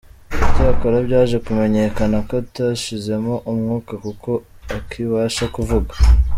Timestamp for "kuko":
4.03-4.29